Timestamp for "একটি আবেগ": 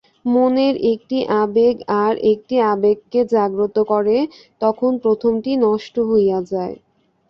0.93-1.75